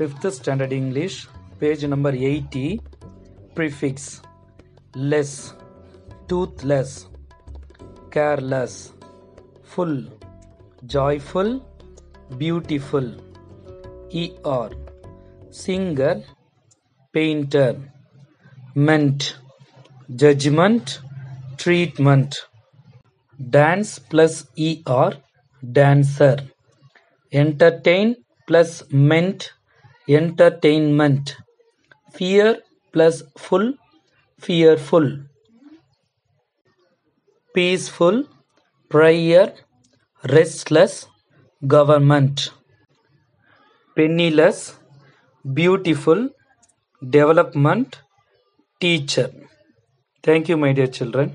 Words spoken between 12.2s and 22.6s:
beautiful. Er, singer, painter, meant, judgment, treatment.